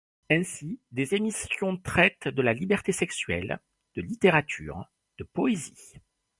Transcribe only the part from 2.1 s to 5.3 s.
de la liberté sexuelle, de littérature, de